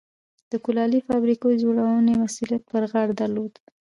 [0.51, 3.53] د کولالۍ فابریکو د جوړونې مسوولیت پر غاړه درلود.